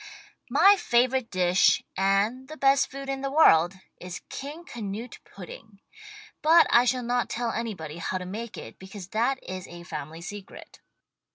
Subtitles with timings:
[0.49, 5.79] My favorite dish, and the best food in the world, is King Canute Pudding,
[6.41, 10.21] but I shall not tell anybody how to make it, because that is a family
[10.21, 10.79] secret.